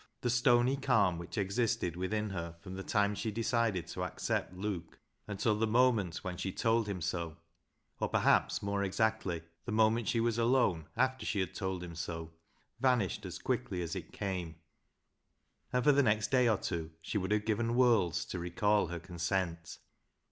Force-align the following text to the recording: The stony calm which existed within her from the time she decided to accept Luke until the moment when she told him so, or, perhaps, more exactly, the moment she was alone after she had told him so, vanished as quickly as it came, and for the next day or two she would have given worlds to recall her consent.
The 0.21 0.31
stony 0.31 0.77
calm 0.77 1.19
which 1.19 1.37
existed 1.37 1.95
within 1.95 2.31
her 2.31 2.55
from 2.59 2.73
the 2.73 2.81
time 2.81 3.13
she 3.13 3.29
decided 3.29 3.85
to 3.89 4.01
accept 4.01 4.51
Luke 4.55 4.97
until 5.27 5.55
the 5.55 5.67
moment 5.67 6.23
when 6.23 6.37
she 6.37 6.51
told 6.51 6.87
him 6.87 7.01
so, 7.01 7.37
or, 7.99 8.09
perhaps, 8.09 8.63
more 8.63 8.83
exactly, 8.83 9.43
the 9.65 9.71
moment 9.71 10.07
she 10.07 10.19
was 10.19 10.39
alone 10.39 10.87
after 10.97 11.23
she 11.23 11.39
had 11.39 11.53
told 11.53 11.83
him 11.83 11.93
so, 11.93 12.31
vanished 12.79 13.27
as 13.27 13.37
quickly 13.37 13.83
as 13.83 13.95
it 13.95 14.11
came, 14.11 14.55
and 15.71 15.83
for 15.83 15.91
the 15.91 16.01
next 16.01 16.31
day 16.31 16.47
or 16.49 16.57
two 16.57 16.89
she 16.99 17.19
would 17.19 17.29
have 17.31 17.45
given 17.45 17.75
worlds 17.75 18.25
to 18.25 18.39
recall 18.39 18.87
her 18.87 18.99
consent. 18.99 19.77